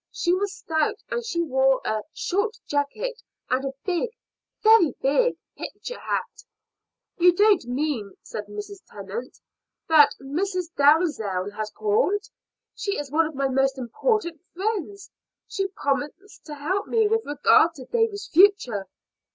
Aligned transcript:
She 0.11 0.33
was 0.33 0.51
stout, 0.55 0.95
and 1.11 1.23
she 1.23 1.43
wore 1.43 1.79
a 1.85 2.01
short 2.11 2.57
jacket 2.65 3.21
and 3.51 3.63
a 3.63 3.73
big 3.85 4.09
very 4.63 4.95
big 4.99 5.37
picture 5.55 5.99
hat." 5.99 6.43
"You 7.19 7.33
don't 7.35 7.63
mean," 7.65 8.15
said 8.23 8.47
Mrs. 8.47 8.79
Tennant, 8.89 9.37
"that 9.87 10.09
Mrs. 10.19 10.73
Dalzell 10.75 11.51
has 11.53 11.69
called? 11.69 12.29
She 12.73 12.97
is 12.97 13.11
one 13.11 13.27
of 13.27 13.35
my 13.35 13.47
most 13.47 13.77
important 13.77 14.41
friends. 14.55 15.11
She 15.47 15.67
promised 15.67 16.45
to 16.45 16.55
help 16.55 16.87
me 16.87 17.07
with 17.07 17.21
regard 17.23 17.75
to 17.75 17.85
David's 17.85 18.27
future. 18.27 18.87